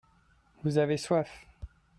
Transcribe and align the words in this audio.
vous 0.63 0.79
avez 0.79 0.97
soif. 0.97 1.29